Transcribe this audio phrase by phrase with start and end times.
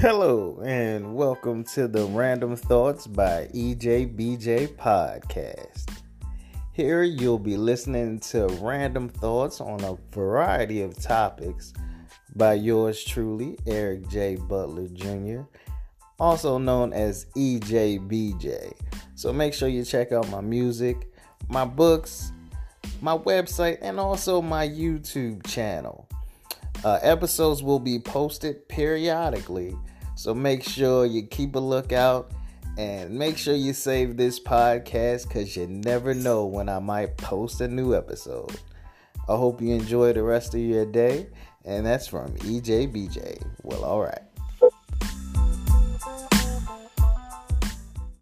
[0.00, 5.90] Hello, and welcome to the Random Thoughts by EJBJ podcast.
[6.72, 11.74] Here you'll be listening to random thoughts on a variety of topics
[12.34, 14.36] by yours truly, Eric J.
[14.36, 15.42] Butler Jr.,
[16.18, 18.72] also known as EJBJ.
[19.16, 21.12] So make sure you check out my music,
[21.50, 22.32] my books,
[23.02, 26.08] my website, and also my YouTube channel.
[26.82, 29.76] Uh, episodes will be posted periodically,
[30.14, 32.32] so make sure you keep a lookout
[32.78, 37.60] and make sure you save this podcast because you never know when I might post
[37.60, 38.58] a new episode.
[39.28, 41.26] I hope you enjoy the rest of your day,
[41.66, 43.42] and that's from EJBJ.
[43.62, 44.29] Well, all right.